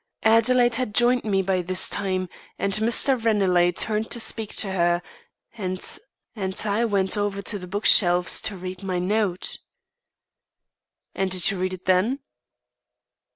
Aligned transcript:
Adelaide 0.23 0.77
had 0.77 0.95
joined 0.95 1.23
me 1.25 1.43
by 1.43 1.61
this 1.61 1.87
time, 1.87 2.27
and 2.57 2.73
Mr. 2.73 3.23
Ranelagh 3.23 3.71
turned 3.75 4.09
to 4.09 4.19
speak 4.19 4.55
to 4.55 4.71
her, 4.71 5.03
and 5.55 5.99
and 6.35 6.59
I 6.65 6.85
went 6.85 7.15
over 7.17 7.43
to 7.43 7.59
the 7.59 7.67
book 7.67 7.85
shelves 7.85 8.41
to 8.41 8.57
read 8.57 8.81
my 8.81 8.97
note." 8.97 9.59
"And 11.13 11.29
did 11.29 11.51
you 11.51 11.59
read 11.59 11.75
it 11.75 11.85
then?" 11.85 12.17